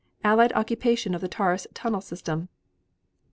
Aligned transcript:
Allied 0.23 0.51
occupation 0.53 1.13
of 1.13 1.21
the 1.21 1.27
Taurus 1.27 1.67
Tunnel 1.75 2.01
system. 2.01 2.49